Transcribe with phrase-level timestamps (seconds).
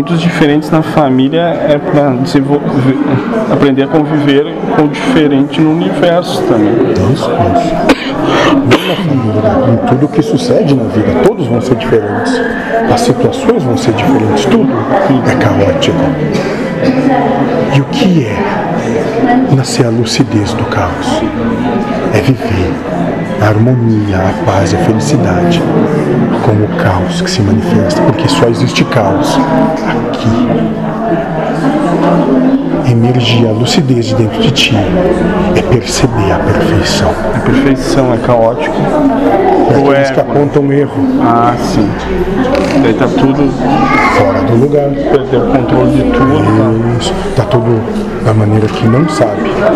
[0.00, 2.14] muitos diferentes na família é para
[3.52, 6.72] aprender a conviver com o diferente no universo também.
[8.66, 9.42] Na família,
[9.74, 12.32] em tudo que sucede na vida, todos vão ser diferentes.
[12.90, 15.98] As situações vão ser diferentes, tudo é caótico.
[17.76, 21.22] E o que é nascer a lucidez do caos?
[22.14, 22.72] É viver
[23.40, 25.62] a harmonia, a paz e a felicidade
[26.44, 29.38] com o caos que se manifesta, porque só existe caos
[29.88, 30.50] aqui.
[32.90, 34.76] Emergir a lucidez de dentro de ti
[35.56, 37.10] é perceber a perfeição.
[37.34, 38.74] A perfeição é caótico.
[38.76, 40.22] É Ou aqueles que é.
[40.22, 41.88] apontam erro Ah, sim.
[42.82, 43.48] Daí tá tudo.
[44.18, 44.90] fora do lugar.
[44.90, 46.98] Perdeu o controle de tudo.
[46.98, 47.80] Isso, tá tudo
[48.24, 49.50] da maneira que não sabe.
[49.60, 49.70] Tá?